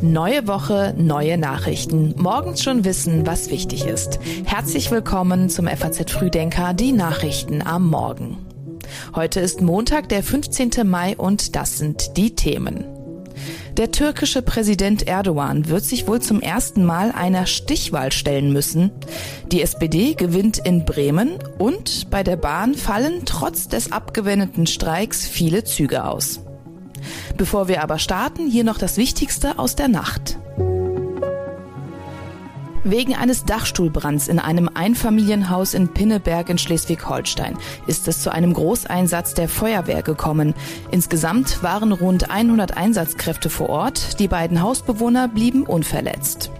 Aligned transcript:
Neue 0.00 0.46
Woche, 0.46 0.94
neue 0.96 1.38
Nachrichten. 1.38 2.14
Morgens 2.16 2.62
schon 2.62 2.84
wissen, 2.84 3.26
was 3.26 3.50
wichtig 3.50 3.84
ist. 3.84 4.18
Herzlich 4.44 4.90
willkommen 4.90 5.50
zum 5.50 5.66
FAZ 5.66 6.10
Frühdenker, 6.10 6.72
die 6.72 6.92
Nachrichten 6.92 7.62
am 7.62 7.88
Morgen. 7.88 8.38
Heute 9.14 9.40
ist 9.40 9.60
Montag, 9.60 10.08
der 10.08 10.22
15. 10.22 10.70
Mai 10.84 11.16
und 11.16 11.56
das 11.56 11.78
sind 11.78 12.16
die 12.16 12.34
Themen. 12.34 12.84
Der 13.76 13.90
türkische 13.90 14.42
Präsident 14.42 15.06
Erdogan 15.06 15.68
wird 15.68 15.84
sich 15.84 16.08
wohl 16.08 16.20
zum 16.20 16.40
ersten 16.40 16.84
Mal 16.84 17.12
einer 17.12 17.46
Stichwahl 17.46 18.10
stellen 18.10 18.52
müssen. 18.52 18.90
Die 19.52 19.62
SPD 19.62 20.14
gewinnt 20.14 20.58
in 20.58 20.84
Bremen 20.84 21.38
und 21.58 22.10
bei 22.10 22.22
der 22.22 22.36
Bahn 22.36 22.74
fallen 22.74 23.22
trotz 23.24 23.68
des 23.68 23.92
abgewendeten 23.92 24.66
Streiks 24.66 25.26
viele 25.26 25.64
Züge 25.64 26.04
aus. 26.04 26.40
Bevor 27.36 27.68
wir 27.68 27.82
aber 27.82 27.98
starten, 27.98 28.48
hier 28.48 28.64
noch 28.64 28.78
das 28.78 28.96
Wichtigste 28.96 29.58
aus 29.58 29.76
der 29.76 29.88
Nacht. 29.88 30.38
Wegen 32.84 33.14
eines 33.14 33.44
Dachstuhlbrands 33.44 34.28
in 34.28 34.38
einem 34.38 34.70
Einfamilienhaus 34.72 35.74
in 35.74 35.88
Pinneberg 35.88 36.48
in 36.48 36.58
Schleswig-Holstein 36.58 37.58
ist 37.86 38.08
es 38.08 38.22
zu 38.22 38.32
einem 38.32 38.54
Großeinsatz 38.54 39.34
der 39.34 39.48
Feuerwehr 39.48 40.02
gekommen. 40.02 40.54
Insgesamt 40.90 41.62
waren 41.62 41.92
rund 41.92 42.30
100 42.30 42.76
Einsatzkräfte 42.76 43.50
vor 43.50 43.68
Ort. 43.68 44.20
Die 44.20 44.28
beiden 44.28 44.62
Hausbewohner 44.62 45.28
blieben 45.28 45.64
unverletzt. 45.64 46.50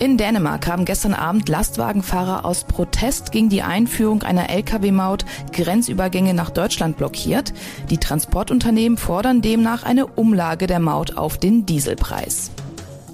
In 0.00 0.16
Dänemark 0.16 0.66
haben 0.66 0.86
gestern 0.86 1.12
Abend 1.12 1.50
Lastwagenfahrer 1.50 2.46
aus 2.46 2.64
Protest 2.64 3.32
gegen 3.32 3.50
die 3.50 3.60
Einführung 3.60 4.22
einer 4.22 4.48
Lkw-Maut 4.48 5.26
Grenzübergänge 5.52 6.32
nach 6.32 6.48
Deutschland 6.48 6.96
blockiert. 6.96 7.52
Die 7.90 7.98
Transportunternehmen 7.98 8.96
fordern 8.96 9.42
demnach 9.42 9.82
eine 9.82 10.06
Umlage 10.06 10.66
der 10.66 10.80
Maut 10.80 11.18
auf 11.18 11.36
den 11.36 11.66
Dieselpreis. 11.66 12.50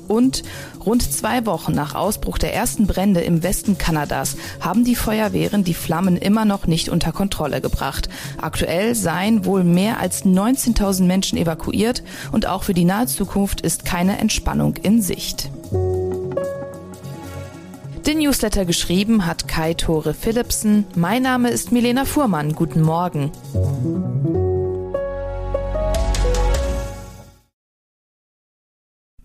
Und 0.06 0.44
rund 0.84 1.02
zwei 1.02 1.44
Wochen 1.44 1.72
nach 1.72 1.96
Ausbruch 1.96 2.38
der 2.38 2.54
ersten 2.54 2.86
Brände 2.86 3.20
im 3.20 3.42
Westen 3.42 3.78
Kanadas 3.78 4.36
haben 4.60 4.84
die 4.84 4.94
Feuerwehren 4.94 5.64
die 5.64 5.74
Flammen 5.74 6.16
immer 6.16 6.44
noch 6.44 6.68
nicht 6.68 6.88
unter 6.88 7.10
Kontrolle 7.10 7.60
gebracht. 7.60 8.08
Aktuell 8.40 8.94
seien 8.94 9.44
wohl 9.44 9.64
mehr 9.64 9.98
als 9.98 10.24
19.000 10.24 11.02
Menschen 11.02 11.36
evakuiert 11.36 12.04
und 12.30 12.46
auch 12.46 12.62
für 12.62 12.74
die 12.74 12.84
nahe 12.84 13.08
Zukunft 13.08 13.60
ist 13.60 13.84
keine 13.84 14.20
Entspannung 14.20 14.76
in 14.76 15.02
Sicht. 15.02 15.50
Den 18.16 18.22
Newsletter 18.22 18.64
geschrieben 18.64 19.26
hat 19.26 19.46
Kai 19.46 19.74
Tore 19.74 20.14
Philipsen. 20.14 20.86
Mein 20.94 21.22
Name 21.22 21.50
ist 21.50 21.70
Milena 21.70 22.06
Fuhrmann. 22.06 22.54
Guten 22.54 22.80
Morgen. 22.80 23.30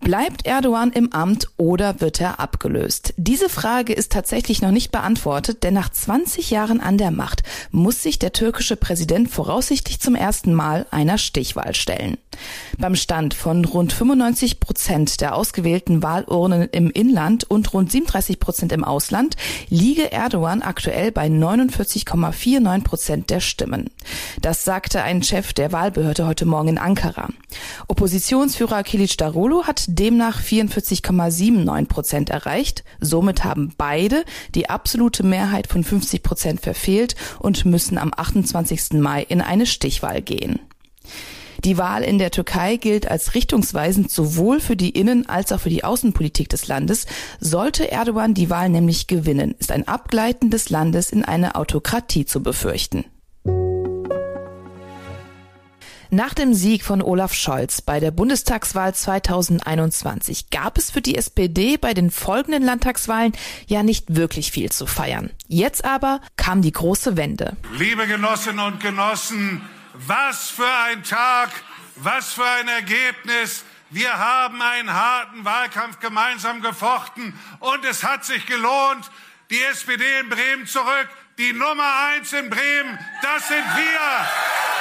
Bleibt 0.02 0.46
Erdogan 0.46 0.90
im 0.90 1.12
Amt 1.12 1.46
oder 1.58 2.00
wird 2.00 2.20
er 2.20 2.40
abgelöst? 2.40 3.14
Diese 3.16 3.48
Frage 3.48 3.92
ist 3.92 4.10
tatsächlich 4.10 4.60
noch 4.60 4.72
nicht 4.72 4.90
beantwortet, 4.90 5.62
denn 5.62 5.74
nach 5.74 5.90
20 5.90 6.50
Jahren 6.50 6.80
an 6.80 6.98
der 6.98 7.12
Macht 7.12 7.44
muss 7.70 8.02
sich 8.02 8.18
der 8.18 8.32
türkische 8.32 8.74
Präsident 8.74 9.30
voraussichtlich 9.30 10.00
zum 10.00 10.16
ersten 10.16 10.54
Mal 10.54 10.86
einer 10.90 11.18
Stichwahl 11.18 11.76
stellen. 11.76 12.18
Beim 12.78 12.96
Stand 12.96 13.34
von 13.34 13.64
rund 13.64 13.92
95 13.92 14.58
Prozent 14.58 15.20
der 15.20 15.36
ausgewählten 15.36 16.02
Wahlurnen 16.02 16.68
im 16.72 16.90
Inland 16.90 17.44
und 17.44 17.72
rund 17.72 17.92
37 17.92 18.40
Prozent 18.40 18.72
im 18.72 18.82
Ausland 18.82 19.36
liege 19.68 20.10
Erdogan 20.10 20.62
aktuell 20.62 21.12
bei 21.12 21.28
49,49 21.28 22.82
Prozent 22.82 23.30
der 23.30 23.38
Stimmen. 23.38 23.90
Das 24.40 24.64
sagte 24.64 25.02
ein 25.04 25.22
Chef 25.22 25.52
der 25.52 25.70
Wahlbehörde 25.70 26.26
heute 26.26 26.44
Morgen 26.44 26.70
in 26.70 26.78
Ankara. 26.78 27.28
Oppositionsführer 27.86 28.82
Kilic 28.82 29.16
Darulu 29.16 29.64
hat 29.64 29.91
demnach 29.94 30.40
44,79 30.40 31.86
Prozent 31.86 32.30
erreicht. 32.30 32.84
Somit 33.00 33.44
haben 33.44 33.74
beide 33.76 34.24
die 34.54 34.70
absolute 34.70 35.22
Mehrheit 35.22 35.66
von 35.66 35.84
50 35.84 36.22
Prozent 36.22 36.60
verfehlt 36.60 37.14
und 37.38 37.64
müssen 37.64 37.98
am 37.98 38.12
28. 38.16 38.94
Mai 38.94 39.22
in 39.22 39.40
eine 39.40 39.66
Stichwahl 39.66 40.22
gehen. 40.22 40.60
Die 41.64 41.78
Wahl 41.78 42.02
in 42.02 42.18
der 42.18 42.32
Türkei 42.32 42.76
gilt 42.76 43.08
als 43.08 43.34
richtungsweisend 43.34 44.10
sowohl 44.10 44.58
für 44.58 44.74
die 44.74 44.90
Innen- 44.90 45.28
als 45.28 45.52
auch 45.52 45.60
für 45.60 45.70
die 45.70 45.84
Außenpolitik 45.84 46.48
des 46.48 46.66
Landes. 46.66 47.06
Sollte 47.38 47.90
Erdogan 47.90 48.34
die 48.34 48.50
Wahl 48.50 48.68
nämlich 48.68 49.06
gewinnen, 49.06 49.54
ist 49.58 49.70
ein 49.70 49.86
Abgleiten 49.86 50.50
des 50.50 50.70
Landes 50.70 51.10
in 51.10 51.24
eine 51.24 51.54
Autokratie 51.54 52.24
zu 52.24 52.42
befürchten. 52.42 53.04
Nach 56.14 56.34
dem 56.34 56.52
Sieg 56.52 56.84
von 56.84 57.00
Olaf 57.00 57.32
Scholz 57.32 57.80
bei 57.80 57.98
der 57.98 58.10
Bundestagswahl 58.10 58.94
2021 58.94 60.50
gab 60.50 60.76
es 60.76 60.90
für 60.90 61.00
die 61.00 61.16
SPD 61.16 61.78
bei 61.78 61.94
den 61.94 62.10
folgenden 62.10 62.62
Landtagswahlen 62.62 63.32
ja 63.66 63.82
nicht 63.82 64.14
wirklich 64.14 64.52
viel 64.52 64.70
zu 64.70 64.86
feiern. 64.86 65.30
Jetzt 65.48 65.86
aber 65.86 66.20
kam 66.36 66.60
die 66.60 66.70
große 66.70 67.16
Wende. 67.16 67.56
Liebe 67.78 68.06
Genossinnen 68.06 68.62
und 68.62 68.80
Genossen, 68.80 69.62
was 70.06 70.50
für 70.50 70.70
ein 70.84 71.02
Tag, 71.02 71.48
was 71.96 72.34
für 72.34 72.44
ein 72.44 72.68
Ergebnis. 72.68 73.64
Wir 73.88 74.12
haben 74.12 74.60
einen 74.60 74.92
harten 74.92 75.46
Wahlkampf 75.46 75.98
gemeinsam 76.00 76.60
gefochten 76.60 77.32
und 77.60 77.86
es 77.86 78.04
hat 78.04 78.26
sich 78.26 78.44
gelohnt. 78.44 79.10
Die 79.50 79.62
SPD 79.62 80.04
in 80.20 80.28
Bremen 80.28 80.66
zurück, 80.66 81.08
die 81.38 81.54
Nummer 81.54 81.90
eins 82.10 82.34
in 82.34 82.50
Bremen, 82.50 82.98
das 83.22 83.48
sind 83.48 83.64
wir. 83.64 84.71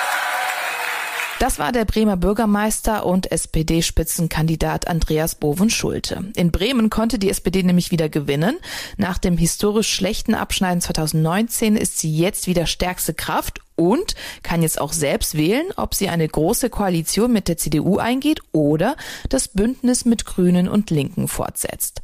Das 1.41 1.57
war 1.57 1.71
der 1.71 1.85
Bremer 1.85 2.17
Bürgermeister 2.17 3.03
und 3.03 3.31
SPD-Spitzenkandidat 3.31 4.87
Andreas 4.87 5.33
Boven-Schulte. 5.33 6.25
In 6.35 6.51
Bremen 6.51 6.91
konnte 6.91 7.17
die 7.17 7.31
SPD 7.31 7.63
nämlich 7.63 7.89
wieder 7.89 8.09
gewinnen. 8.09 8.59
Nach 8.97 9.17
dem 9.17 9.39
historisch 9.39 9.91
schlechten 9.91 10.35
Abschneiden 10.35 10.81
2019 10.81 11.77
ist 11.77 11.97
sie 11.97 12.15
jetzt 12.15 12.45
wieder 12.45 12.67
stärkste 12.67 13.15
Kraft 13.15 13.59
und 13.75 14.13
kann 14.43 14.61
jetzt 14.61 14.79
auch 14.79 14.93
selbst 14.93 15.35
wählen, 15.35 15.65
ob 15.77 15.95
sie 15.95 16.09
eine 16.09 16.27
große 16.27 16.69
Koalition 16.69 17.33
mit 17.33 17.47
der 17.47 17.57
CDU 17.57 17.97
eingeht 17.97 18.41
oder 18.51 18.95
das 19.27 19.47
Bündnis 19.47 20.05
mit 20.05 20.25
Grünen 20.25 20.67
und 20.67 20.91
Linken 20.91 21.27
fortsetzt. 21.27 22.03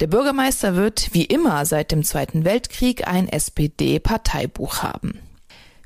Der 0.00 0.06
Bürgermeister 0.06 0.76
wird 0.76 1.10
wie 1.12 1.26
immer 1.26 1.66
seit 1.66 1.92
dem 1.92 2.04
Zweiten 2.04 2.46
Weltkrieg 2.46 3.06
ein 3.06 3.28
SPD-Parteibuch 3.28 4.82
haben. 4.82 5.20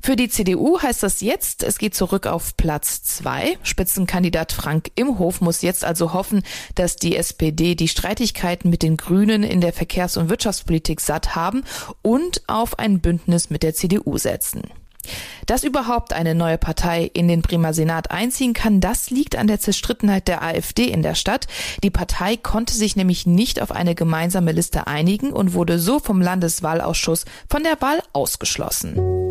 Für 0.05 0.17
die 0.17 0.27
CDU 0.27 0.81
heißt 0.81 1.01
das 1.01 1.21
jetzt, 1.21 1.63
es 1.63 1.77
geht 1.77 1.95
zurück 1.95 2.27
auf 2.27 2.57
Platz 2.57 3.03
zwei. 3.03 3.57
Spitzenkandidat 3.63 4.51
Frank 4.51 4.91
Imhof 4.95 5.39
muss 5.39 5.61
jetzt 5.61 5.85
also 5.85 6.11
hoffen, 6.11 6.43
dass 6.75 6.97
die 6.97 7.15
SPD 7.15 7.73
die 7.75 7.87
Streitigkeiten 7.87 8.69
mit 8.69 8.83
den 8.83 8.97
Grünen 8.97 9.43
in 9.43 9.61
der 9.61 9.71
Verkehrs- 9.71 10.17
und 10.17 10.27
Wirtschaftspolitik 10.27 10.99
satt 10.99 11.37
haben 11.37 11.63
und 12.01 12.41
auf 12.47 12.79
ein 12.79 12.99
Bündnis 12.99 13.49
mit 13.49 13.63
der 13.63 13.75
CDU 13.75 14.17
setzen. 14.17 14.63
Dass 15.45 15.63
überhaupt 15.63 16.11
eine 16.11 16.35
neue 16.35 16.57
Partei 16.57 17.09
in 17.13 17.29
den 17.29 17.41
Bremer 17.41 17.73
Senat 17.73 18.11
einziehen 18.11 18.51
kann, 18.51 18.81
das 18.81 19.09
liegt 19.09 19.37
an 19.37 19.47
der 19.47 19.61
Zerstrittenheit 19.61 20.27
der 20.27 20.43
AfD 20.43 20.89
in 20.89 21.01
der 21.01 21.15
Stadt. 21.15 21.47
Die 21.81 21.89
Partei 21.89 22.35
konnte 22.35 22.73
sich 22.73 22.97
nämlich 22.97 23.25
nicht 23.25 23.61
auf 23.61 23.71
eine 23.71 23.95
gemeinsame 23.95 24.51
Liste 24.51 24.85
einigen 24.85 25.31
und 25.31 25.53
wurde 25.53 25.79
so 25.79 25.99
vom 25.99 26.19
Landeswahlausschuss 26.19 27.23
von 27.49 27.63
der 27.63 27.79
Wahl 27.79 28.03
ausgeschlossen. 28.11 29.22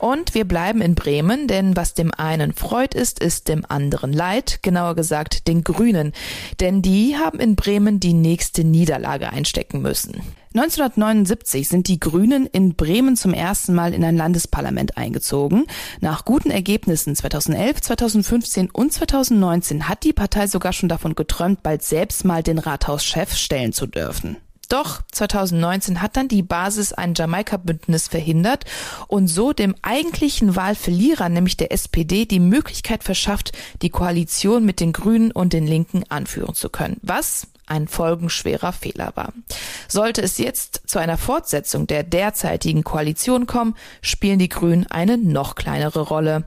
Und 0.00 0.34
wir 0.34 0.46
bleiben 0.46 0.80
in 0.80 0.94
Bremen, 0.94 1.46
denn 1.46 1.76
was 1.76 1.92
dem 1.92 2.10
einen 2.16 2.54
Freud 2.54 2.98
ist, 2.98 3.20
ist 3.20 3.48
dem 3.48 3.66
anderen 3.68 4.14
Leid, 4.14 4.60
genauer 4.62 4.94
gesagt 4.94 5.46
den 5.46 5.62
Grünen. 5.62 6.12
Denn 6.58 6.80
die 6.80 7.18
haben 7.18 7.38
in 7.38 7.54
Bremen 7.54 8.00
die 8.00 8.14
nächste 8.14 8.64
Niederlage 8.64 9.30
einstecken 9.30 9.82
müssen. 9.82 10.22
1979 10.54 11.68
sind 11.68 11.86
die 11.86 12.00
Grünen 12.00 12.46
in 12.46 12.76
Bremen 12.76 13.14
zum 13.14 13.34
ersten 13.34 13.74
Mal 13.74 13.92
in 13.92 14.02
ein 14.02 14.16
Landesparlament 14.16 14.96
eingezogen. 14.96 15.66
Nach 16.00 16.24
guten 16.24 16.50
Ergebnissen 16.50 17.14
2011, 17.14 17.82
2015 17.82 18.70
und 18.70 18.94
2019 18.94 19.86
hat 19.86 20.02
die 20.02 20.14
Partei 20.14 20.46
sogar 20.46 20.72
schon 20.72 20.88
davon 20.88 21.14
geträumt, 21.14 21.62
bald 21.62 21.82
selbst 21.82 22.24
mal 22.24 22.42
den 22.42 22.58
Rathauschef 22.58 23.36
stellen 23.36 23.74
zu 23.74 23.86
dürfen. 23.86 24.38
Doch 24.70 25.02
2019 25.10 26.00
hat 26.00 26.16
dann 26.16 26.28
die 26.28 26.44
Basis 26.44 26.92
ein 26.92 27.14
Jamaika-Bündnis 27.14 28.06
verhindert 28.06 28.64
und 29.08 29.26
so 29.26 29.52
dem 29.52 29.74
eigentlichen 29.82 30.54
Wahlverlierer, 30.54 31.28
nämlich 31.28 31.56
der 31.56 31.72
SPD, 31.72 32.24
die 32.24 32.38
Möglichkeit 32.38 33.02
verschafft, 33.02 33.50
die 33.82 33.90
Koalition 33.90 34.64
mit 34.64 34.78
den 34.78 34.92
Grünen 34.92 35.32
und 35.32 35.52
den 35.52 35.66
Linken 35.66 36.04
anführen 36.08 36.54
zu 36.54 36.70
können. 36.70 36.98
Was 37.02 37.48
ein 37.66 37.88
folgenschwerer 37.88 38.72
Fehler 38.72 39.10
war. 39.16 39.32
Sollte 39.88 40.22
es 40.22 40.38
jetzt 40.38 40.82
zu 40.86 41.00
einer 41.00 41.18
Fortsetzung 41.18 41.88
der 41.88 42.04
derzeitigen 42.04 42.84
Koalition 42.84 43.46
kommen, 43.46 43.74
spielen 44.02 44.38
die 44.38 44.48
Grünen 44.48 44.86
eine 44.86 45.18
noch 45.18 45.56
kleinere 45.56 46.00
Rolle. 46.00 46.44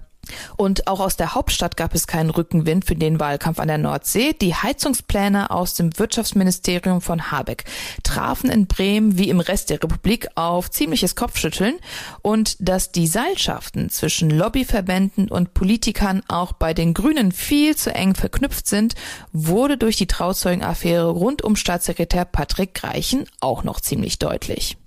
Und 0.57 0.87
auch 0.87 0.99
aus 0.99 1.17
der 1.17 1.35
Hauptstadt 1.35 1.77
gab 1.77 1.95
es 1.95 2.07
keinen 2.07 2.29
Rückenwind 2.29 2.85
für 2.85 2.95
den 2.95 3.19
Wahlkampf 3.19 3.59
an 3.59 3.67
der 3.67 3.77
Nordsee. 3.77 4.33
Die 4.33 4.55
Heizungspläne 4.55 5.51
aus 5.51 5.75
dem 5.75 5.97
Wirtschaftsministerium 5.97 7.01
von 7.01 7.31
Habeck 7.31 7.65
trafen 8.03 8.49
in 8.49 8.67
Bremen 8.67 9.17
wie 9.17 9.29
im 9.29 9.39
Rest 9.39 9.69
der 9.69 9.81
Republik 9.81 10.27
auf 10.35 10.71
ziemliches 10.71 11.15
Kopfschütteln 11.15 11.75
und 12.21 12.55
dass 12.59 12.91
die 12.91 13.07
Seilschaften 13.07 13.89
zwischen 13.89 14.29
Lobbyverbänden 14.29 15.29
und 15.29 15.53
Politikern 15.53 16.23
auch 16.27 16.53
bei 16.53 16.73
den 16.73 16.93
Grünen 16.93 17.31
viel 17.31 17.75
zu 17.75 17.93
eng 17.93 18.15
verknüpft 18.15 18.67
sind, 18.67 18.95
wurde 19.31 19.77
durch 19.77 19.97
die 19.97 20.07
Trauzeugenaffäre 20.07 21.09
rund 21.09 21.43
um 21.43 21.55
Staatssekretär 21.55 22.25
Patrick 22.25 22.73
Greichen 22.73 23.25
auch 23.39 23.63
noch 23.63 23.79
ziemlich 23.81 24.19
deutlich. 24.19 24.77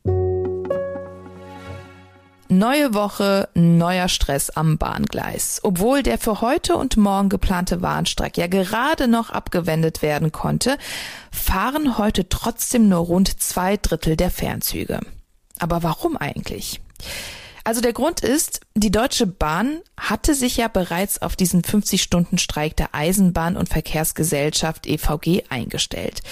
Neue 2.49 2.95
Woche, 2.95 3.49
neuer 3.55 4.09
Stress 4.09 4.51
am 4.51 4.79
Bahngleis. 4.79 5.59
Obwohl 5.65 6.05
der 6.05 6.17
für 6.17 6.41
heute 6.41 6.77
und 6.77 6.97
morgen 6.97 7.29
geplante 7.29 7.83
Warnstreik 7.83 8.37
ja 8.37 8.47
gerade 8.47 9.09
noch 9.09 9.31
abgewendet 9.31 10.01
werden 10.01 10.31
konnte, 10.31 10.79
fahren 11.33 11.99
heute 11.99 12.29
trotzdem 12.29 12.89
nur 12.89 13.01
rund 13.01 13.43
zwei 13.43 13.77
Drittel 13.77 14.17
der 14.17 14.31
Fernzüge. 14.31 15.01
Aber 15.59 15.83
warum 15.83 16.17
eigentlich? 16.17 16.81
Also 17.67 17.81
der 17.81 17.93
Grund 17.93 18.21
ist, 18.21 18.61
die 18.77 18.93
Deutsche 18.93 19.27
Bahn 19.27 19.81
hatte 19.97 20.37
sich 20.37 20.57
ja 20.57 20.69
bereits 20.69 21.21
auf 21.21 21.35
diesen 21.35 21.63
50-Stunden-Streik 21.63 22.77
der 22.77 22.95
Eisenbahn- 22.95 23.57
und 23.57 23.69
Verkehrsgesellschaft 23.69 24.87
EVG 24.87 25.43
eingestellt. 25.49 26.23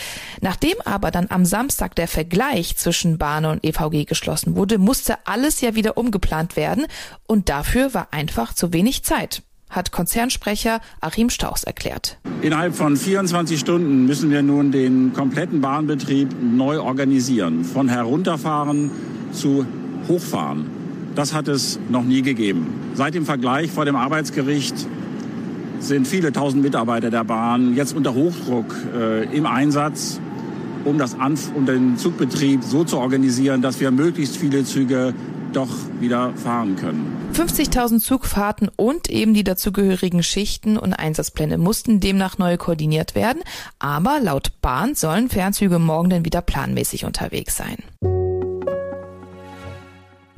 Nachdem 0.43 0.77
aber 0.85 1.11
dann 1.11 1.27
am 1.31 1.45
Samstag 1.45 1.97
der 1.97 2.07
Vergleich 2.07 2.77
zwischen 2.77 3.19
Bahn 3.19 3.47
und 3.47 3.65
EVG 3.65 4.05
geschlossen 4.05 4.55
wurde, 4.55 4.79
musste 4.79 5.27
alles 5.27 5.61
ja 5.61 5.75
wieder 5.75 5.97
umgeplant 5.97 6.55
werden 6.55 6.87
und 7.27 7.49
dafür 7.49 7.93
war 7.95 8.07
einfach 8.13 8.55
zu 8.55 8.73
wenig 8.73 9.03
Zeit 9.03 9.43
hat 9.71 9.91
Konzernsprecher 9.91 10.81
Achim 11.01 11.31
Stauchs 11.31 11.65
erklärt. 11.65 12.19
Innerhalb 12.43 12.77
von 12.77 12.97
24 12.97 13.59
Stunden 13.59 14.07
müssen 14.07 14.31
wir 14.31 14.41
nun 14.41 14.71
den 14.71 15.13
kompletten 15.13 15.61
Bahnbetrieb 15.61 16.29
neu 16.41 16.81
organisieren. 16.81 17.65
Von 17.65 17.89
herunterfahren 17.89 18.93
zu 19.33 19.67
hochfahren. 20.07 20.84
Das 21.15 21.33
hat 21.33 21.49
es 21.49 21.79
noch 21.89 22.03
nie 22.03 22.23
gegeben. 22.23 22.67
Seit 22.95 23.15
dem 23.15 23.25
Vergleich 23.25 23.71
vor 23.71 23.85
dem 23.85 23.97
Arbeitsgericht 23.97 24.75
sind 25.79 26.07
viele 26.09 26.33
tausend 26.33 26.63
Mitarbeiter 26.63 27.11
der 27.11 27.25
Bahn 27.25 27.77
jetzt 27.77 27.95
unter 27.95 28.15
Hochdruck 28.15 28.75
äh, 28.97 29.25
im 29.37 29.47
Einsatz, 29.47 30.21
um, 30.85 30.99
das 30.99 31.19
Anf 31.19 31.51
um 31.55 31.67
den 31.67 31.97
Zugbetrieb 31.99 32.65
so 32.65 32.85
zu 32.85 32.99
organisieren, 32.99 33.63
dass 33.63 33.81
wir 33.81 33.91
möglichst 33.91 34.37
viele 34.37 34.65
Züge 34.65 35.15
doch 35.53 35.69
wieder 36.01 36.33
fahren 36.35 36.75
können. 36.77 37.17
50.000 37.33 38.01
Zugfahrten 38.01 38.69
und 38.75 39.09
eben 39.09 39.35
die 39.35 39.45
dazugehörigen 39.45 40.23
Schichten 40.23 40.77
und 40.77 40.93
Einsatzpläne 40.93 41.59
mussten 41.59 42.01
demnach 42.01 42.39
neu 42.39 42.57
koordiniert 42.57 43.15
werden. 43.15 43.43
Aber 43.79 44.19
laut 44.21 44.61
Bahn 44.63 44.95
sollen 44.95 45.29
Fernzüge 45.29 45.79
morgen 45.79 46.11
dann 46.11 46.25
wieder 46.25 46.43
planmäßig 46.43 47.05
unterwegs 47.05 47.57
sein. 47.57 47.77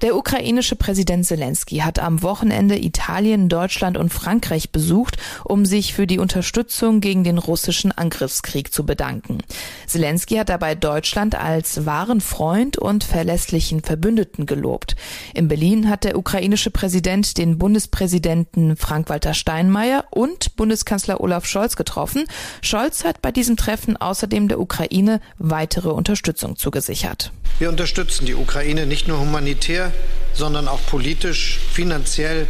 Der 0.02 0.14
ukrainische 0.14 0.76
Präsident 0.76 1.24
Zelensky 1.24 1.78
hat 1.78 1.98
am 1.98 2.20
Wochenende 2.22 2.78
Italien, 2.78 3.48
Deutschland 3.48 3.96
und 3.96 4.12
Frankreich 4.12 4.70
besucht, 4.70 5.16
um 5.42 5.64
sich 5.64 5.94
für 5.94 6.06
die 6.06 6.18
Unterstützung 6.18 7.00
gegen 7.00 7.24
den 7.24 7.38
russischen 7.38 7.92
Angriffskrieg 7.92 8.74
zu 8.74 8.84
bedanken. 8.84 9.38
Zelensky 9.86 10.34
hat 10.36 10.50
dabei 10.50 10.74
Deutschland 10.74 11.34
als 11.34 11.86
wahren 11.86 12.20
Freund 12.20 12.76
und 12.76 13.04
verlässlichen 13.04 13.82
Verbündeten 13.82 14.44
gelobt. 14.44 14.96
In 15.32 15.48
Berlin 15.48 15.88
hat 15.88 16.04
der 16.04 16.18
ukrainische 16.18 16.70
Präsident 16.70 17.38
den 17.38 17.56
Bundespräsidenten 17.56 18.76
Frank-Walter 18.76 19.32
Steinmeier 19.32 20.04
und 20.10 20.56
Bundeskanzler 20.56 21.22
Olaf 21.22 21.46
Scholz 21.46 21.74
getroffen. 21.74 22.26
Scholz 22.60 23.02
hat 23.04 23.22
bei 23.22 23.32
diesem 23.32 23.56
Treffen 23.56 23.96
außerdem 23.96 24.48
der 24.48 24.60
Ukraine 24.60 25.22
weitere 25.38 25.88
Unterstützung 25.88 26.56
zugesichert. 26.56 27.32
Wir 27.58 27.70
unterstützen 27.70 28.26
die 28.26 28.34
Ukraine 28.34 28.84
nicht 28.84 29.08
nur 29.08 29.18
humanitär, 29.18 29.85
sondern 30.32 30.68
auch 30.68 30.80
politisch, 30.86 31.58
finanziell 31.72 32.48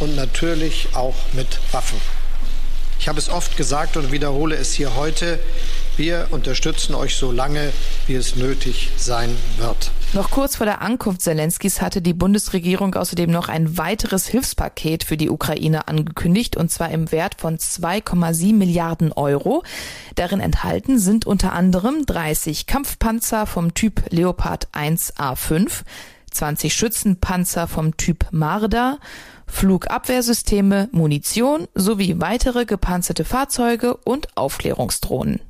und 0.00 0.16
natürlich 0.16 0.88
auch 0.94 1.14
mit 1.32 1.58
Waffen. 1.72 2.00
Ich 2.98 3.08
habe 3.08 3.18
es 3.18 3.30
oft 3.30 3.56
gesagt 3.56 3.96
und 3.96 4.12
wiederhole 4.12 4.56
es 4.56 4.74
hier 4.74 4.94
heute. 4.94 5.38
Wir 5.96 6.28
unterstützen 6.30 6.94
euch 6.94 7.16
so 7.16 7.32
lange, 7.32 7.72
wie 8.06 8.14
es 8.14 8.36
nötig 8.36 8.90
sein 8.98 9.34
wird. 9.56 9.90
Noch 10.12 10.30
kurz 10.30 10.56
vor 10.56 10.66
der 10.66 10.82
Ankunft 10.82 11.22
Zelenskis 11.22 11.80
hatte 11.80 12.02
die 12.02 12.12
Bundesregierung 12.12 12.94
außerdem 12.94 13.30
noch 13.30 13.48
ein 13.48 13.78
weiteres 13.78 14.26
Hilfspaket 14.26 15.04
für 15.04 15.16
die 15.16 15.30
Ukraine 15.30 15.88
angekündigt, 15.88 16.56
und 16.56 16.70
zwar 16.70 16.90
im 16.90 17.10
Wert 17.10 17.36
von 17.40 17.56
2,7 17.56 18.54
Milliarden 18.54 19.12
Euro. 19.12 19.62
Darin 20.16 20.40
enthalten 20.40 20.98
sind 20.98 21.26
unter 21.26 21.52
anderem 21.52 22.04
30 22.04 22.66
Kampfpanzer 22.66 23.46
vom 23.46 23.72
Typ 23.72 24.02
Leopard 24.10 24.68
1A5, 24.74 25.84
20 26.30 26.74
Schützenpanzer 26.74 27.68
vom 27.68 27.96
Typ 27.96 28.26
Marder, 28.30 28.98
Flugabwehrsysteme, 29.46 30.88
Munition 30.92 31.66
sowie 31.74 32.16
weitere 32.18 32.64
gepanzerte 32.64 33.24
Fahrzeuge 33.24 33.96
und 33.96 34.28
Aufklärungsdrohnen. 34.36 35.40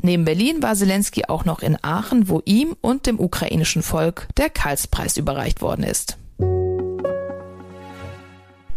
Neben 0.00 0.24
Berlin 0.24 0.62
war 0.62 0.74
Zelensky 0.74 1.26
auch 1.26 1.44
noch 1.44 1.60
in 1.60 1.78
Aachen, 1.82 2.28
wo 2.28 2.42
ihm 2.44 2.74
und 2.80 3.06
dem 3.06 3.20
ukrainischen 3.20 3.82
Volk 3.82 4.26
der 4.36 4.50
Karlspreis 4.50 5.16
überreicht 5.16 5.62
worden 5.62 5.84
ist. 5.84 6.18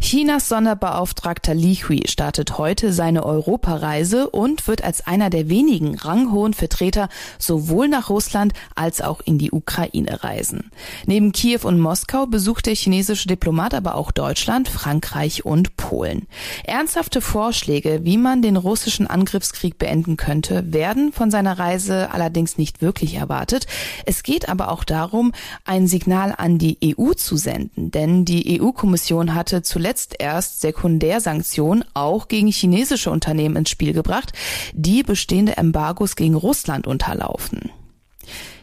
Chinas 0.05 0.49
Sonderbeauftragter 0.49 1.55
Li 1.55 1.77
Hui 1.77 2.03
startet 2.07 2.59
heute 2.59 2.93
seine 2.93 3.25
Europareise 3.25 4.29
und 4.29 4.67
wird 4.67 4.83
als 4.83 5.07
einer 5.07 5.31
der 5.31 5.49
wenigen 5.49 5.97
ranghohen 5.97 6.53
Vertreter 6.53 7.09
sowohl 7.39 7.87
nach 7.87 8.11
Russland 8.11 8.53
als 8.75 9.01
auch 9.01 9.19
in 9.25 9.39
die 9.39 9.51
Ukraine 9.51 10.23
reisen. 10.23 10.69
Neben 11.07 11.31
Kiew 11.31 11.61
und 11.63 11.79
Moskau 11.79 12.27
besucht 12.27 12.67
der 12.67 12.75
chinesische 12.75 13.27
Diplomat 13.27 13.73
aber 13.73 13.95
auch 13.95 14.11
Deutschland, 14.11 14.67
Frankreich 14.69 15.43
und 15.43 15.75
Polen. 15.75 16.27
Ernsthafte 16.65 17.19
Vorschläge, 17.19 18.01
wie 18.03 18.19
man 18.19 18.43
den 18.43 18.57
russischen 18.57 19.07
Angriffskrieg 19.07 19.79
beenden 19.79 20.17
könnte, 20.17 20.71
werden 20.71 21.13
von 21.13 21.31
seiner 21.31 21.57
Reise 21.57 22.11
allerdings 22.11 22.59
nicht 22.59 22.83
wirklich 22.83 23.15
erwartet. 23.15 23.65
Es 24.05 24.21
geht 24.21 24.49
aber 24.49 24.69
auch 24.69 24.83
darum, 24.83 25.31
ein 25.63 25.87
Signal 25.87 26.35
an 26.37 26.59
die 26.59 26.95
EU 26.95 27.13
zu 27.13 27.37
senden, 27.37 27.89
denn 27.89 28.23
die 28.23 28.61
EU-Kommission 28.61 29.33
hatte 29.33 29.63
zuletzt 29.63 29.94
jetzt 29.95 30.15
erst 30.19 30.59
Sekundärsanktionen 30.59 31.85
auch 31.93 32.27
gegen 32.27 32.51
chinesische 32.51 33.09
Unternehmen 33.09 33.55
ins 33.55 33.69
Spiel 33.69 33.93
gebracht, 33.93 34.33
die 34.73 35.03
bestehende 35.03 35.55
Embargos 35.55 36.17
gegen 36.17 36.35
Russland 36.35 36.85
unterlaufen. 36.85 37.71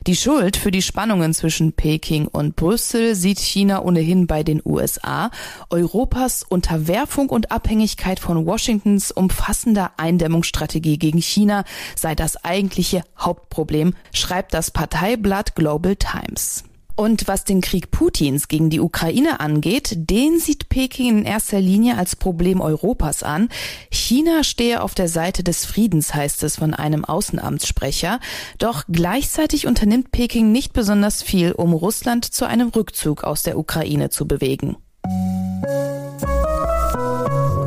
Die 0.06 0.16
Schuld 0.16 0.58
für 0.58 0.70
die 0.70 0.82
Spannungen 0.82 1.32
zwischen 1.32 1.72
Peking 1.72 2.26
und 2.26 2.54
Brüssel 2.54 3.14
sieht 3.14 3.38
China 3.38 3.82
ohnehin 3.82 4.26
bei 4.26 4.42
den 4.42 4.60
USA. 4.62 5.30
Europas 5.70 6.42
Unterwerfung 6.42 7.30
und 7.30 7.50
Abhängigkeit 7.50 8.20
von 8.20 8.44
Washingtons 8.44 9.10
umfassender 9.10 9.92
Eindämmungsstrategie 9.96 10.98
gegen 10.98 11.22
China 11.22 11.64
sei 11.96 12.14
das 12.14 12.44
eigentliche 12.44 13.04
Hauptproblem, 13.18 13.94
schreibt 14.12 14.52
das 14.52 14.70
Parteiblatt 14.70 15.54
Global 15.54 15.96
Times. 15.96 16.64
Und 16.96 17.28
was 17.28 17.44
den 17.44 17.60
Krieg 17.60 17.90
Putins 17.90 18.48
gegen 18.48 18.70
die 18.70 18.80
Ukraine 18.80 19.40
angeht, 19.40 19.94
den 19.96 20.38
sieht 20.38 20.68
Peking 20.68 21.18
in 21.18 21.24
erster 21.24 21.60
Linie 21.60 21.96
als 21.96 22.16
Problem 22.16 22.60
Europas 22.60 23.22
an. 23.22 23.48
China 23.90 24.44
stehe 24.44 24.82
auf 24.82 24.94
der 24.94 25.08
Seite 25.08 25.42
des 25.42 25.64
Friedens, 25.64 26.14
heißt 26.14 26.42
es 26.42 26.56
von 26.56 26.74
einem 26.74 27.04
Außenamtssprecher. 27.04 28.20
Doch 28.58 28.84
gleichzeitig 28.90 29.66
unternimmt 29.66 30.12
Peking 30.12 30.52
nicht 30.52 30.72
besonders 30.72 31.22
viel, 31.22 31.52
um 31.52 31.72
Russland 31.72 32.24
zu 32.24 32.44
einem 32.46 32.68
Rückzug 32.68 33.24
aus 33.24 33.42
der 33.42 33.58
Ukraine 33.58 34.10
zu 34.10 34.26
bewegen. 34.26 34.76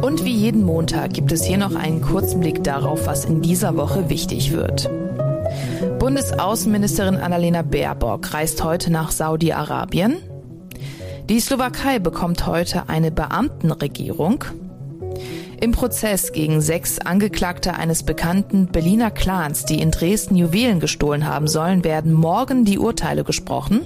Und 0.02 0.24
wie 0.24 0.36
jeden 0.36 0.64
Montag 0.64 1.14
gibt 1.14 1.32
es 1.32 1.44
hier 1.44 1.58
noch 1.58 1.76
einen 1.76 2.02
kurzen 2.02 2.40
Blick 2.40 2.64
darauf, 2.64 3.08
was 3.08 3.26
in 3.26 3.42
dieser 3.42 3.76
Woche 3.76 4.10
wichtig 4.10 4.52
wird. 4.52 4.90
Bundesaußenministerin 6.06 7.16
Annalena 7.16 7.64
Baerbock 7.64 8.32
reist 8.32 8.64
heute 8.64 8.92
nach 8.92 9.10
Saudi-Arabien. 9.10 10.18
Die 11.30 11.40
Slowakei 11.40 11.98
bekommt 11.98 12.46
heute 12.46 12.90
eine 12.90 13.10
Beamtenregierung. 13.10 14.44
Im 15.60 15.72
Prozess 15.72 16.32
gegen 16.32 16.62
sechs 16.62 17.00
Angeklagte 17.00 17.74
eines 17.74 18.04
bekannten 18.04 18.68
Berliner 18.68 19.10
Clans, 19.10 19.66
die 19.66 19.82
in 19.82 19.90
Dresden 19.90 20.36
Juwelen 20.36 20.80
gestohlen 20.80 21.26
haben 21.26 21.48
sollen, 21.48 21.84
werden 21.84 22.14
morgen 22.14 22.66
die 22.66 22.78
Urteile 22.78 23.24
gesprochen. 23.24 23.82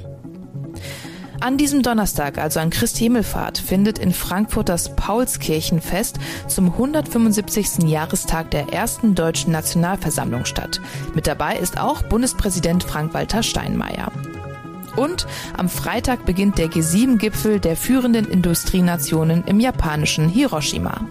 An 1.41 1.57
diesem 1.57 1.83
Donnerstag, 1.83 2.37
also 2.37 2.59
an 2.59 2.69
Christi 2.69 3.03
Himmelfahrt, 3.03 3.57
findet 3.57 3.97
in 3.97 4.11
Frankfurt 4.11 4.67
das 4.67 4.93
Paulskirchenfest 4.95 6.19
zum 6.47 6.73
175. 6.73 7.87
Jahrestag 7.89 8.51
der 8.51 8.73
ersten 8.73 9.15
deutschen 9.15 9.53
Nationalversammlung 9.53 10.43
statt. 10.43 10.81
Mit 11.15 11.27
dabei 11.27 11.57
ist 11.57 11.79
auch 11.79 12.01
Bundespräsident 12.03 12.83
Frank-Walter 12.83 13.41
Steinmeier. 13.41 14.11
Und 14.97 15.27
am 15.55 15.69
Freitag 15.69 16.25
beginnt 16.25 16.57
der 16.57 16.67
G7-Gipfel 16.67 17.61
der 17.61 17.77
führenden 17.77 18.29
Industrienationen 18.29 19.45
im 19.45 19.61
japanischen 19.61 20.27
Hiroshima. 20.27 21.07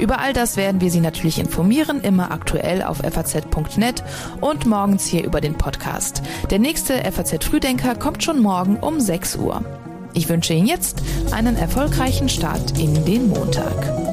Über 0.00 0.18
all 0.18 0.32
das 0.32 0.56
werden 0.56 0.80
wir 0.80 0.90
Sie 0.90 1.00
natürlich 1.00 1.38
informieren, 1.38 2.00
immer 2.00 2.30
aktuell 2.30 2.82
auf 2.82 2.98
faz.net 2.98 4.02
und 4.40 4.64
morgens 4.64 5.04
hier 5.06 5.24
über 5.24 5.42
den 5.42 5.54
Podcast. 5.54 6.22
Der 6.48 6.58
nächste 6.58 6.94
FAZ 7.12 7.44
Frühdenker 7.44 7.94
kommt 7.94 8.24
schon 8.24 8.40
morgen 8.40 8.76
um 8.76 8.98
6 8.98 9.36
Uhr. 9.36 9.62
Ich 10.14 10.28
wünsche 10.30 10.54
Ihnen 10.54 10.66
jetzt 10.66 11.02
einen 11.32 11.56
erfolgreichen 11.56 12.30
Start 12.30 12.78
in 12.78 13.04
den 13.04 13.28
Montag. 13.28 14.09